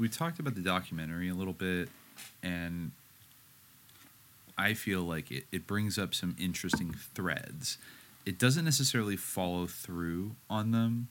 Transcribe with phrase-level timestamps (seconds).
[0.00, 1.90] we talked about the documentary a little bit,
[2.42, 2.90] and
[4.56, 7.76] I feel like it, it brings up some interesting threads.
[8.24, 11.08] It doesn't necessarily follow through on them.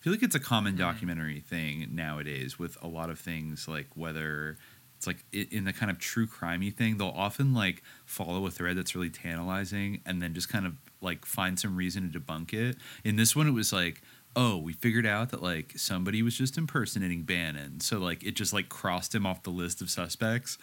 [0.00, 0.78] I feel like it's a common Mhm.
[0.78, 4.56] documentary thing nowadays with a lot of things, like whether
[4.96, 8.76] it's like in the kind of true crimey thing, they'll often like follow a thread
[8.76, 12.76] that's really tantalizing and then just kind of like find some reason to debunk it.
[13.04, 14.02] In this one, it was like,
[14.36, 18.52] oh, we figured out that like somebody was just impersonating Bannon, so like it just
[18.52, 20.58] like crossed him off the list of suspects.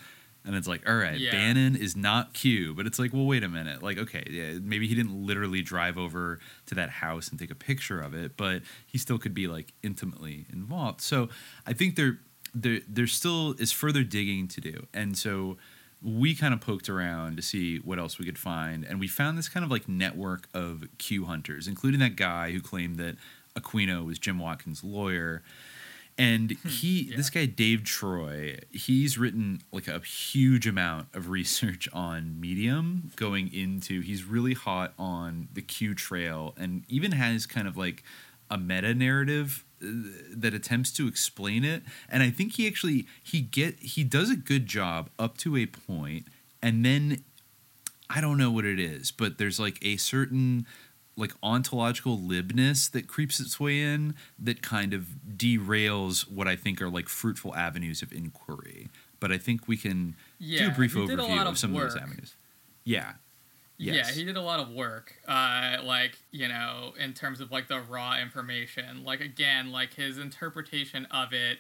[0.48, 1.32] And it's like, all right, Yeah.
[1.32, 3.82] Bannon is not Q, but it's like, well, wait a minute.
[3.82, 7.56] Like, okay, yeah, maybe he didn't literally drive over to that house and take a
[7.56, 11.02] picture of it, but he still could be like intimately involved.
[11.02, 11.30] So
[11.66, 12.20] I think there,
[12.54, 15.58] there, there still is further digging to do, and so
[16.04, 19.40] we kind of poked around to see what else we could find, and we found
[19.40, 23.16] this kind of like network of Q hunters, including that guy who claimed that
[23.56, 25.44] Aquino was Jim Watkins' lawyer.
[26.18, 27.18] And he, yeah.
[27.18, 33.54] this guy Dave Troy, he's written like a huge amount of research on Medium, going
[33.54, 34.00] into.
[34.02, 38.04] He's really hot on the Q trail, and even has kind of like
[38.50, 39.88] a meta narrative uh,
[40.32, 41.84] that attempts to explain it.
[42.08, 45.66] And I think he actually he get he does a good job up to a
[45.66, 46.28] point,
[46.62, 47.26] and then
[48.10, 50.66] I don't know what it is, but there's like a certain
[51.18, 56.82] like ontological libness that creeps its way in that kind of derails what I think
[56.82, 58.90] are like fruitful avenues of inquiry.
[59.20, 61.82] But I think we can do a brief did a overview of, of some of
[61.82, 62.36] those avenues.
[62.84, 63.14] Yeah.
[63.78, 65.16] Yeah, he did a lot of work.
[65.28, 69.04] Uh, like you know, in terms of like the raw information.
[69.04, 71.58] Like again, like his interpretation of it.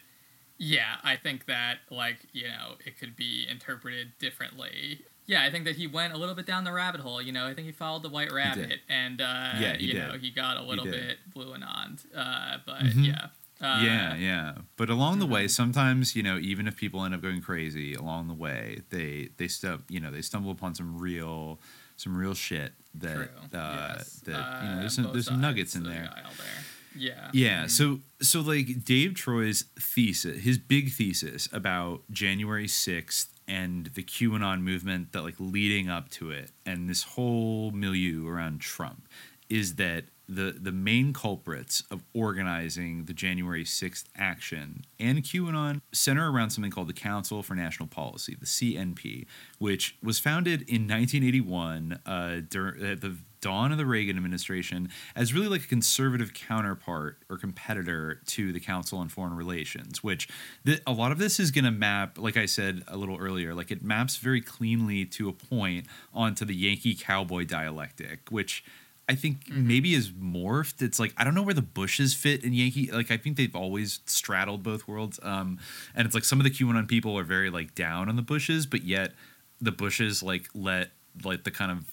[0.57, 5.01] Yeah, I think that like you know it could be interpreted differently.
[5.27, 7.21] Yeah, I think that he went a little bit down the rabbit hole.
[7.21, 10.07] You know, I think he followed the white rabbit, and uh, Yeah, you did.
[10.07, 11.97] know he got a little bit blue and on.
[12.15, 13.07] Uh, but Mhm.
[13.07, 13.27] yeah.
[13.61, 14.55] Uh, yeah, yeah.
[14.75, 18.27] But along the way, sometimes you know, even if people end up going crazy along
[18.27, 21.59] the way, they they step you know they stumble upon some real
[21.97, 24.19] some real shit that uh, yes.
[24.25, 26.11] that you Uh, know there's some, there's some nuggets in there.
[26.13, 26.63] there.
[26.97, 27.29] Yeah.
[27.33, 27.63] Yeah.
[27.65, 27.69] Mhm.
[27.71, 34.61] So so like Dave Troy's thesis, his big thesis about January sixth and the QAnon
[34.61, 39.07] movement that like leading up to it and this whole milieu around Trump
[39.49, 46.31] is that the the main culprits of organizing the January 6th action and QAnon center
[46.31, 49.25] around something called the Council for National Policy, the CNP,
[49.59, 55.31] which was founded in 1981 uh, dur- at the dawn of the Reagan administration as
[55.31, 60.27] really like a conservative counterpart or competitor to the Council on Foreign Relations, which
[60.65, 63.53] th- a lot of this is going to map, like I said a little earlier,
[63.53, 68.63] like it maps very cleanly to a point onto the Yankee cowboy dialectic, which
[69.07, 70.81] I think maybe is morphed.
[70.81, 72.91] It's like I don't know where the Bushes fit in Yankee.
[72.91, 75.19] Like I think they've always straddled both worlds.
[75.21, 75.59] Um,
[75.93, 78.65] and it's like some of the QAnon people are very like down on the Bushes,
[78.65, 79.13] but yet
[79.61, 80.89] the Bushes like let
[81.23, 81.85] like the kind of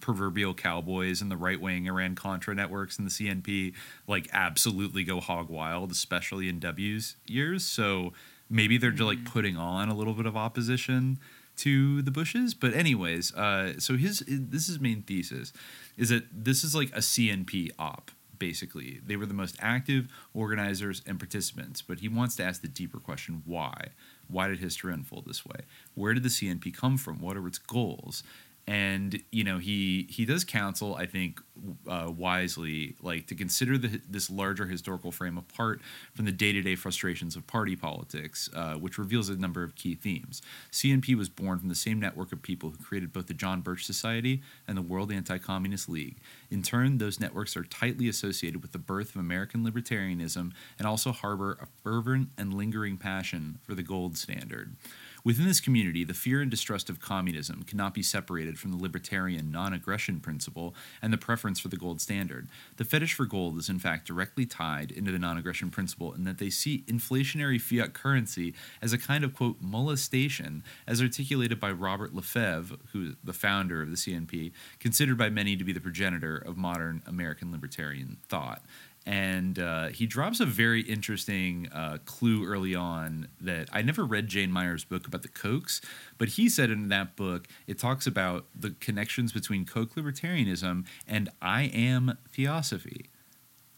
[0.00, 3.74] proverbial cowboys and the right wing Iran Contra networks and the CNP
[4.06, 7.64] like absolutely go hog wild, especially in W's years.
[7.64, 8.12] So
[8.48, 11.18] maybe they're just like putting on a little bit of opposition
[11.56, 12.54] to the Bushes.
[12.54, 15.52] But anyways, uh, so his this is his main thesis
[15.96, 18.10] is that this is like a CNP op.
[18.38, 22.68] Basically, they were the most active organizers and participants, but he wants to ask the
[22.68, 23.88] deeper question: Why?
[24.28, 25.60] Why did history unfold this way?
[25.94, 27.20] Where did the CNP come from?
[27.20, 28.22] What are its goals?
[28.68, 31.40] And you know he he does counsel i think
[31.88, 35.80] uh, wisely like to consider the, this larger historical frame apart
[36.14, 40.42] from the day-to-day frustrations of party politics uh, which reveals a number of key themes.
[40.70, 43.84] Cnp was born from the same network of people who created both the john birch
[43.84, 46.18] society and the world anti-communist league.
[46.50, 51.12] In turn those networks are tightly associated with the birth of american libertarianism and also
[51.12, 54.76] harbor a fervent and lingering passion for the gold standard
[55.26, 59.50] Within this community, the fear and distrust of communism cannot be separated from the libertarian
[59.50, 60.72] non aggression principle
[61.02, 62.46] and the preference for the gold standard.
[62.76, 66.22] The fetish for gold is, in fact, directly tied into the non aggression principle in
[66.22, 71.72] that they see inflationary fiat currency as a kind of, quote, molestation, as articulated by
[71.72, 75.80] Robert LeFevre, who is the founder of the CNP, considered by many to be the
[75.80, 78.62] progenitor of modern American libertarian thought
[79.06, 84.26] and uh, he drops a very interesting uh, clue early on that I never read
[84.26, 85.80] Jane Mayer's book about the Kochs,
[86.18, 91.28] but he said in that book it talks about the connections between Koch libertarianism and
[91.40, 93.06] I am theosophy.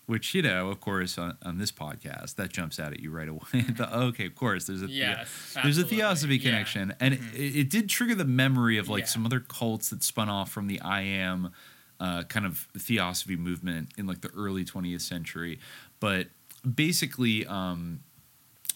[0.06, 3.28] Which you know, of course, on, on this podcast, that jumps out at you right
[3.28, 3.42] away.
[3.52, 5.26] the, okay, of course, there's a the-
[5.62, 6.44] there's a theosophy Yeah.
[6.50, 9.06] connection, and it, it did trigger the memory of like Yeah.
[9.08, 11.50] some other cults that spun off from the I am
[12.00, 15.58] uh, kind of theosophy movement in like the early 20th century.
[16.00, 16.28] But
[16.74, 18.00] basically, um,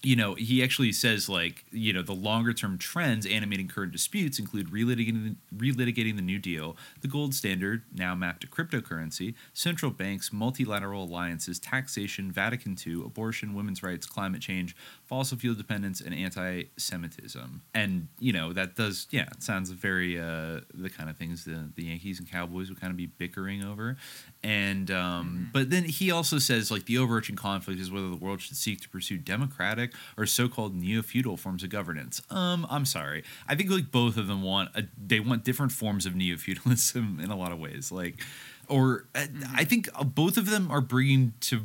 [0.02, 4.38] you know, he actually says like, you know, the longer term trends animating current disputes
[4.38, 10.32] include relitigating, relitigating the New Deal, the gold standard, now mapped to cryptocurrency, central banks,
[10.32, 14.74] multilateral alliances, taxation, Vatican II, abortion, women's rights, climate change,
[15.12, 17.60] fossil fuel dependence, and anti Semitism.
[17.74, 21.68] And, you know, that does, yeah, it sounds very uh, the kind of things the,
[21.76, 23.98] the Yankees and Cowboys would kind of be bickering over.
[24.42, 25.44] And, um, Mm-hmm.
[25.52, 28.80] but then he also says like the overarching conflict is whether the world should seek
[28.80, 32.22] to pursue democratic or so-called neo-feudal forms of governance.
[32.30, 33.22] Um, I'm sorry.
[33.46, 37.30] I think like both of them want a, they want different forms of neo-feudalism in
[37.30, 37.92] a lot of ways.
[37.92, 38.22] Like,
[38.66, 41.60] or uh, I think uh, both of them are bringing to.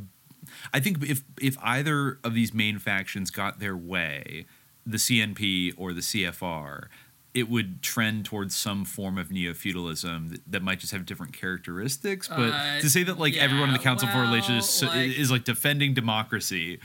[0.73, 4.45] I think if if either of these main factions got their way,
[4.85, 6.85] the CNP or the CFR,
[7.33, 11.33] it would trend towards some form of neo feudalism that, that might just have different
[11.33, 12.27] characteristics.
[12.27, 15.29] But Uh, to say that like everyone in the Council of Foreign Relations like- is
[15.29, 16.79] like defending democracy,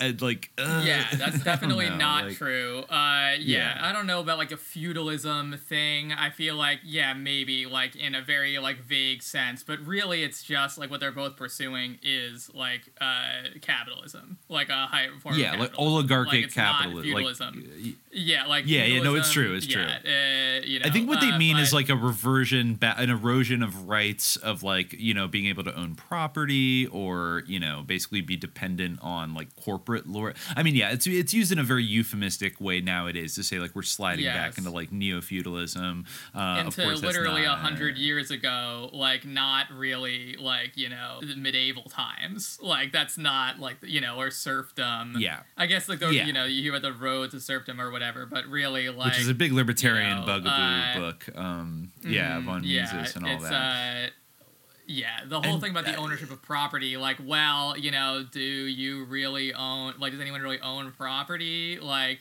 [0.00, 2.80] and like uh, yeah, that's definitely know, not like- true.
[2.88, 3.78] Uh, yeah, Yeah.
[3.80, 6.12] I don't know about like a feudalism thing.
[6.12, 10.42] I feel like yeah, maybe like in a very like vague sense, but really it's
[10.42, 15.36] just like what they're both pursuing is like uh, capitalism, like a higher form.
[15.38, 17.02] Yeah, of like oligarchic not capitalism.
[17.02, 17.70] feudalism.
[17.84, 21.08] Like, yeah, like Yeah, yeah, no, it's true, it's yeah, Uh, you know, I think
[21.08, 24.92] what they uh, mean is like a reversion, ba- an erosion of rights of like
[24.92, 29.54] you know being able to own property or you know basically be dependent on like
[29.56, 30.34] corporate lore.
[30.56, 33.74] I mean, yeah, it's it's used in a very euphemistic way nowadays to say like
[33.74, 36.04] we're sliding back into like neo feudalism.
[36.34, 41.36] Uh, of into literally a hundred years ago, like not really like you know the
[41.36, 42.58] medieval times.
[42.62, 45.16] Like that's not like you know or serfdom.
[45.18, 45.40] Yeah.
[45.56, 46.26] I guess like those Yeah.
[46.26, 49.20] you know you hear about the road to serfdom or whatever, but really like which
[49.20, 51.28] is a big libertarian know, bugaboo uh, book.
[51.34, 54.06] Um, yeah, mm, von yeah, Mises and all it's, that.
[54.06, 54.10] Uh,
[54.86, 58.40] yeah, the whole And, thing about the ownership of property, like, well, you know, do
[58.40, 62.20] you really own, like, does anyone really own property, like,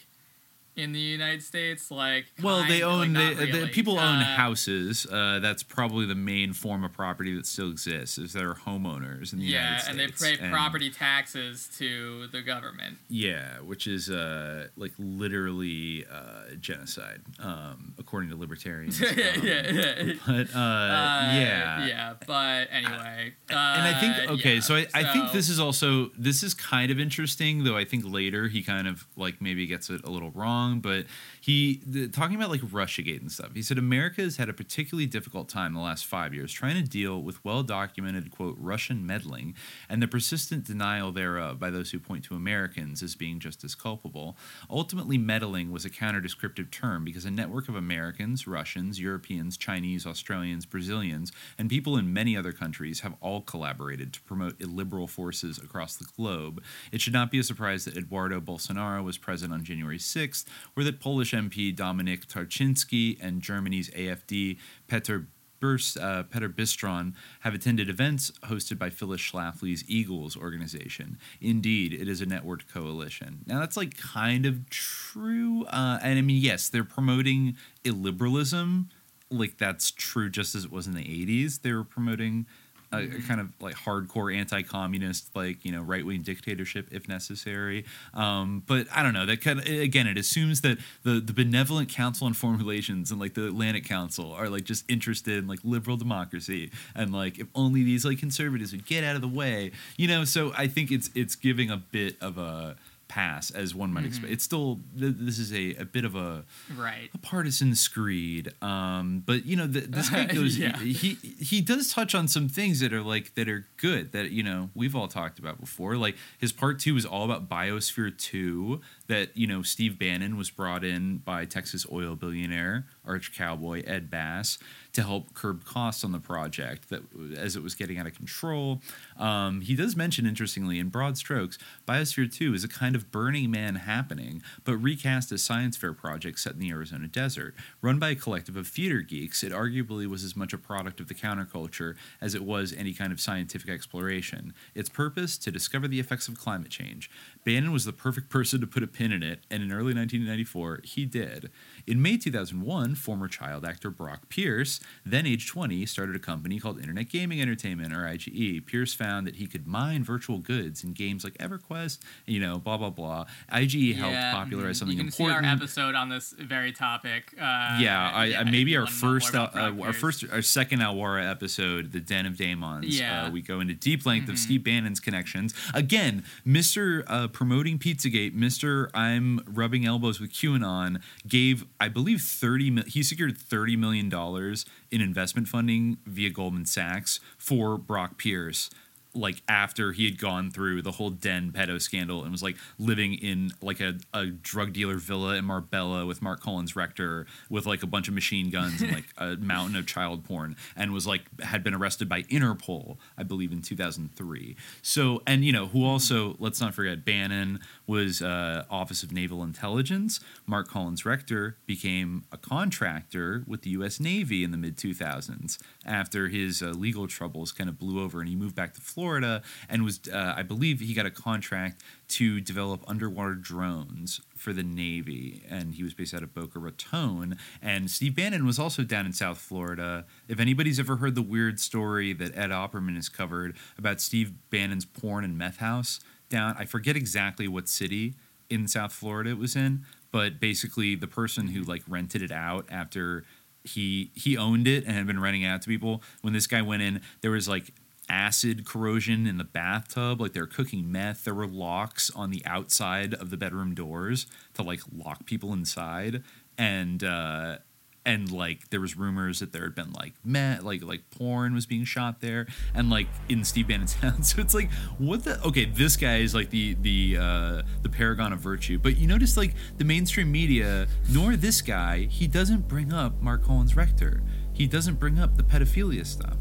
[0.77, 1.91] in the United States?
[1.91, 3.69] Like, Well, they own like, they, the really.
[3.69, 5.05] people own Uh, houses.
[5.11, 8.17] Uh, that's probably the main form of property that still exists.
[8.17, 12.27] Is there are homeowners in the Yeah, United and they States, pay property taxes to
[12.27, 12.97] the government.
[13.09, 18.99] Yeah, which is uh, like literally uh, genocide, um, according to libertarians.
[19.01, 20.13] yeah, Um, yeah, yeah.
[20.25, 21.85] But uh, Uh, yeah.
[21.87, 23.33] yeah, but anyway.
[23.49, 26.53] And I think uh, okay, yeah, so I, I think this is also this is
[26.53, 27.77] kind of interesting, though.
[27.77, 31.05] I think later he kind of like maybe gets it a little wrong, but
[31.41, 33.51] he the, talking about like RussiaGate and stuff.
[33.53, 36.87] He said America has had a particularly difficult time the last five years trying to
[36.87, 39.55] deal with well documented quote Russian meddling
[39.89, 43.75] and the persistent denial thereof by those who point to Americans as being just as
[43.75, 44.37] culpable.
[44.69, 50.05] Ultimately, meddling was a counter descriptive term because a network of Americans, Russians, Europeans, Chinese,
[50.05, 55.57] Australians, Brazilians, and people in many other countries have all collaborated to promote illiberal forces
[55.57, 56.61] across the globe.
[56.91, 60.83] It should not be a surprise that Eduardo Bolsonaro was present on January 6th, or
[60.83, 64.57] that Polish MP Dominik Tarczynski and Germany's AFD
[64.87, 65.27] Peter
[65.59, 71.17] Burst, uh, Peter Bystron have attended events hosted by Phyllis Schlafly's Eagles organization.
[71.41, 73.39] Indeed, it is a networked coalition.
[73.47, 75.65] Now, that's like kind of true.
[75.65, 78.85] Uh, and I mean, yes, they're promoting illiberalism.
[79.29, 81.61] Like, that's true just as it was in the 80s.
[81.61, 82.45] They were promoting
[82.91, 87.85] a, a kind of like hardcore anti-communist, like you know, right-wing dictatorship if necessary.
[88.13, 89.25] Um, but I don't know.
[89.25, 93.19] That kind of again, it assumes that the the benevolent Council on Foreign Relations and
[93.19, 97.47] like the Atlantic Council are like just interested in like liberal democracy and like if
[97.55, 100.23] only these like conservatives would get out of the way, you know.
[100.23, 102.75] So I think it's it's giving a bit of a
[103.07, 104.31] pass as one might expect.
[104.31, 106.43] It's still th- this is a, a bit of a
[106.75, 107.09] Right.
[107.13, 108.53] a partisan screed.
[108.61, 110.57] Um, but you know, the, this guy goes.
[110.57, 110.77] Yeah.
[110.77, 114.43] He he does touch on some things that are like that are good that you
[114.43, 115.95] know we've all talked about before.
[115.95, 118.81] Like his part two is all about Biosphere two.
[119.07, 124.09] That you know Steve Bannon was brought in by Texas oil billionaire arch cowboy Ed
[124.09, 124.57] Bass
[124.97, 127.03] to help curb costs on the project that
[127.37, 128.81] as it was getting out of control.
[129.19, 133.51] Um, he does mention interestingly in broad strokes, Biosphere 2 is a kind of Burning
[133.51, 137.53] Man happening, but recast as science fair project set in the Arizona desert.
[137.79, 141.09] Run by a collective of theater geeks, it arguably was as much a product of
[141.09, 144.51] the counterculture as it was any kind of scientific exploration.
[144.73, 147.11] Its purpose to discover the effects of climate change.
[147.45, 150.79] Bannon was the perfect person to put a pin in it, and in early 1994,
[150.83, 151.51] he did.
[151.85, 156.79] In May 2001, former child actor Brock Pierce, then age 20, started a company called
[156.79, 158.65] Internet Gaming Entertainment, or IGE.
[158.65, 162.77] Pierce found that he could mine virtual goods in games like EverQuest, you know, blah,
[162.77, 163.25] blah, blah.
[163.51, 165.43] IGE helped Yeah, popularize something you can important.
[165.43, 167.33] see our episode on this very topic.
[167.37, 169.49] Uh, yeah, I, I maybe our wanna know more first, uh,
[169.81, 172.85] our first, our second Alwara episode, the Den of Daemons.
[172.99, 173.17] Yeah.
[173.17, 173.27] Mm-hmm.
[173.27, 175.53] uh, we go into deep length of Steve Bannon's connections.
[175.73, 182.69] Again, Mister uh, promoting PizzaGate, Mister I'm rubbing elbows with QAnon, gave I believe thirty.
[182.69, 188.69] mil- He secured thirty million dollars in investment funding via Goldman Sachs for Brock Pierce.
[189.17, 193.13] Like after he had gone through the whole Den pedo scandal and was like living
[193.13, 197.87] in like a, a drug dealer villa in Marbella with Marc Collins-Rector with like a
[197.87, 201.63] bunch of machine guns and like a mountain of child porn and was like had
[201.63, 204.55] been arrested by Interpol, I believe in 2003.
[204.81, 209.43] So and you know who also let's not forget Bannon was uh, Office of Naval
[209.43, 210.19] Intelligence.
[210.45, 213.99] Marc Collins-Rector became a contractor with the U.S.
[213.99, 218.29] Navy in the mid 2000s after his uh, legal troubles kind of blew over and
[218.29, 222.39] he moved back to Florida and was uh, I believe he got a contract to
[222.41, 227.37] develop underwater drones for the Navy, and he was based out of Boca Raton.
[227.61, 230.05] And Steve Bannon was also down in South Florida.
[230.27, 234.85] If anybody's ever heard the weird story that Ed Opperman has covered about Steve Bannon's
[234.85, 235.99] porn and meth house
[236.29, 238.15] down, I forget exactly what city
[238.49, 242.65] in South Florida it was in, but basically the person who like rented it out
[242.69, 243.23] after
[243.63, 246.01] he he owned it and had been renting it out to people.
[246.21, 247.73] When this guy went in, there was like
[248.09, 250.21] acid corrosion in the bathtub.
[250.21, 251.23] Like they were cooking meth.
[251.23, 256.23] There were locks on the outside of the bedroom doors to like lock people inside.
[256.57, 257.57] And uh
[258.05, 261.65] and like there was rumors that there had been like meth like like porn was
[261.65, 262.47] being shot there.
[262.73, 266.33] And like in steve bannon's house so it's like what the okay this guy is
[266.33, 268.79] like the the uh the paragon of virtue.
[268.79, 273.43] But you notice like the mainstream media nor this guy he doesn't bring up marc
[273.43, 274.23] collins-rector.
[274.53, 276.37] He doesn't bring up the pedophilia stuff.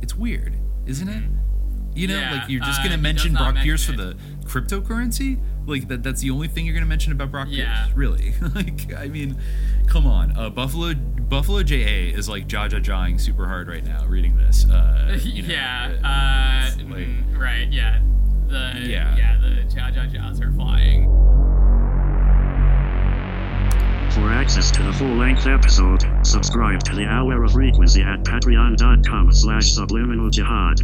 [0.00, 0.56] It's weird
[0.86, 1.22] isn't it
[1.94, 2.18] you know.
[2.18, 6.20] Yeah, like you're just uh, gonna mention brock pierce for the cryptocurrency like that that's
[6.20, 7.84] the only thing you're gonna mention about brock Yeah.
[7.86, 9.40] pierce really like i mean
[9.86, 11.76] come on uh buffalo buffalo ja
[12.14, 15.94] is like jaw jaw jawing super hard right now reading this uh you know, yeah.
[16.04, 17.72] uh, Uh, like- mm, right.
[17.72, 18.00] Yeah.
[18.48, 19.16] The Yeah.
[19.16, 19.38] yeah.
[19.40, 21.04] The jaw jaw jaws are flying.
[24.16, 29.70] For access to the full-length episode, subscribe to the Hour of Frequency at patreon.com slash
[29.72, 30.80] subliminal jihad.